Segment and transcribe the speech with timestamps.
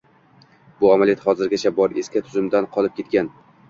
[0.79, 3.37] Bu amaliyot hozirgacha bor, eski tuzumdan qolib ketgan.